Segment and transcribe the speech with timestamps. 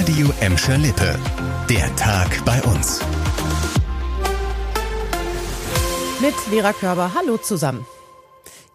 [0.00, 1.14] Radio Emscher Lippe.
[1.68, 3.00] Der Tag bei uns.
[6.22, 7.12] Mit Vera Körber.
[7.14, 7.84] Hallo zusammen.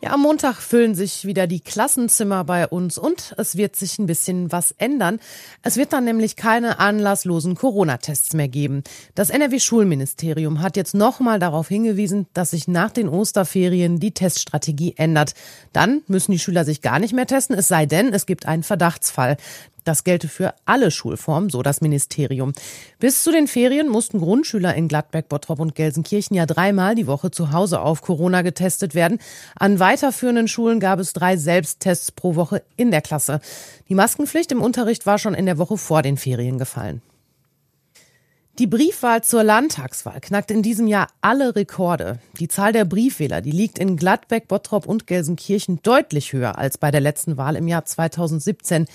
[0.02, 4.06] Ja, am Montag füllen sich wieder die Klassenzimmer bei uns und es wird sich ein
[4.06, 5.20] bisschen was ändern.
[5.64, 8.84] Es wird dann nämlich keine anlasslosen Corona-Tests mehr geben.
[9.16, 15.34] Das NRW-Schulministerium hat jetzt nochmal darauf hingewiesen, dass sich nach den Osterferien die Teststrategie ändert.
[15.73, 18.62] Dann müssen die Schüler sich gar nicht mehr testen, es sei denn, es gibt einen
[18.62, 19.38] Verdachtsfall.
[19.86, 22.53] Das gelte für alle Schulformen, so das Ministerium.
[22.99, 27.30] Bis zu den Ferien mussten Grundschüler in Gladbeck, Bottrop und Gelsenkirchen ja dreimal die Woche
[27.30, 29.20] zu Hause auf Corona getestet werden.
[29.55, 33.40] An weiterführenden Schulen gab es drei Selbsttests pro Woche in der Klasse.
[33.88, 37.04] Die Maskenpflicht im Unterricht war schon in der Woche vor den Ferien gefallen.
[38.57, 42.20] Die Briefwahl zur Landtagswahl knackt in diesem Jahr alle Rekorde.
[42.40, 46.90] Die Zahl der Briefwähler, die liegt in Gladbeck, Bottrop und Gelsenkirchen deutlich höher als bei
[46.90, 48.88] der letzten Wahl im Jahr 2017.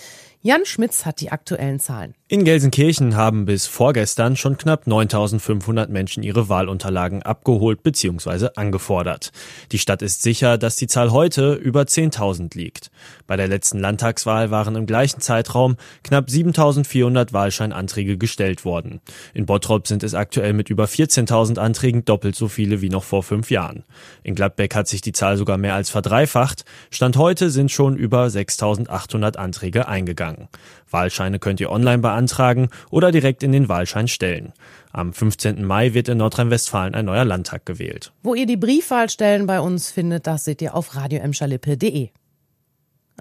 [0.42, 2.14] Jan Schmitz hat die aktuellen Zahlen.
[2.26, 8.48] In Gelsenkirchen haben bis vorgestern schon knapp 9500 Menschen ihre Wahlunterlagen abgeholt bzw.
[8.56, 9.32] angefordert.
[9.70, 12.90] Die Stadt ist sicher, dass die Zahl heute über 10.000 liegt.
[13.26, 19.02] Bei der letzten Landtagswahl waren im gleichen Zeitraum knapp 7400 Wahlscheinanträge gestellt worden.
[19.34, 23.22] In Bottrop sind es aktuell mit über 14.000 Anträgen doppelt so viele wie noch vor
[23.22, 23.84] fünf Jahren.
[24.22, 26.64] In Gladbeck hat sich die Zahl sogar mehr als verdreifacht.
[26.90, 30.48] Stand heute sind schon über 6.800 Anträge eingegangen eingegangen.
[30.90, 34.52] Wahlscheine könnt ihr online beantragen oder direkt in den Wahlschein stellen.
[34.92, 35.64] Am 15.
[35.64, 38.12] Mai wird in Nordrhein-Westfalen ein neuer Landtag gewählt.
[38.22, 42.10] Wo ihr die Briefwahlstellen bei uns findet, das seht ihr auf radioemschalippe.de.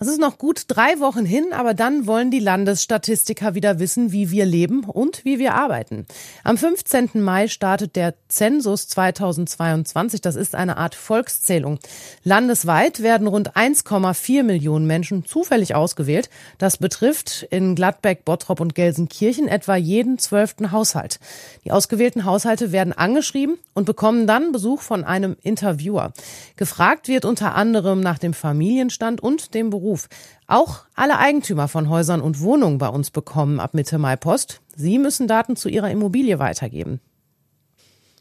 [0.01, 4.31] Es ist noch gut drei Wochen hin, aber dann wollen die Landesstatistiker wieder wissen, wie
[4.31, 6.05] wir leben und wie wir arbeiten.
[6.45, 7.09] Am 15.
[7.15, 10.21] Mai startet der Zensus 2022.
[10.21, 11.79] Das ist eine Art Volkszählung.
[12.23, 16.29] Landesweit werden rund 1,4 Millionen Menschen zufällig ausgewählt.
[16.59, 21.19] Das betrifft in Gladbeck, Bottrop und Gelsenkirchen etwa jeden zwölften Haushalt.
[21.65, 26.13] Die ausgewählten Haushalte werden angeschrieben und bekommen dann Besuch von einem Interviewer.
[26.55, 30.07] Gefragt wird unter anderem nach dem Familienstand und dem Beruf Beruf.
[30.45, 34.61] Auch alle Eigentümer von Häusern und Wohnungen bei uns bekommen ab Mitte Mai Post.
[34.75, 36.99] Sie müssen Daten zu ihrer Immobilie weitergeben.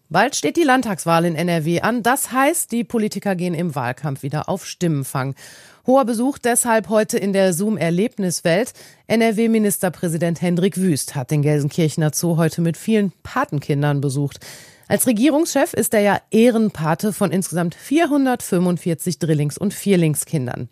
[0.09, 2.03] Bald steht die Landtagswahl in NRW an.
[2.03, 5.35] Das heißt, die Politiker gehen im Wahlkampf wieder auf Stimmenfang.
[5.87, 8.73] Hoher Besuch deshalb heute in der Zoom-Erlebniswelt.
[9.07, 14.41] NRW-Ministerpräsident Hendrik Wüst hat den Gelsenkirchener Zoo heute mit vielen Patenkindern besucht.
[14.91, 20.71] Als Regierungschef ist er ja Ehrenpate von insgesamt 445 Drillings- und Vierlingskindern.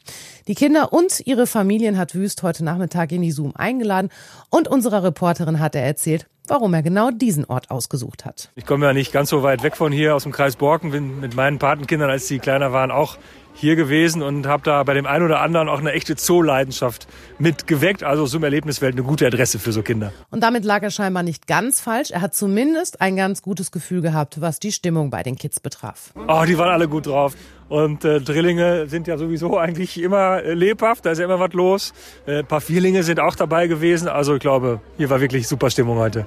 [0.49, 4.09] Die Kinder und ihre Familien hat Wüst heute Nachmittag in die Zoom eingeladen
[4.49, 8.51] und unserer Reporterin hat er erzählt, warum er genau diesen Ort ausgesucht hat.
[8.55, 11.21] Ich komme ja nicht ganz so weit weg von hier aus dem Kreis Borken, bin
[11.21, 13.19] mit meinen Patenkindern, als die kleiner waren, auch
[13.57, 17.09] hier gewesen und habe da bei dem einen oder anderen auch eine echte Zooleidenschaft
[17.39, 18.05] mitgeweckt.
[18.05, 20.13] Also zum Erlebniswelt eine gute Adresse für so Kinder.
[20.31, 22.11] Und damit lag er scheinbar nicht ganz falsch.
[22.11, 26.13] Er hat zumindest ein ganz gutes Gefühl gehabt, was die Stimmung bei den Kids betraf.
[26.29, 27.35] Oh, die waren alle gut drauf.
[27.69, 31.53] Und äh, Drillinge sind ja sowieso eigentlich immer äh, lebhaft, da ist ja immer was
[31.53, 31.93] los.
[32.27, 34.07] Äh, ein paar Vierlinge sind auch dabei gewesen.
[34.09, 36.27] Also ich glaube, hier war wirklich super Stimmung heute.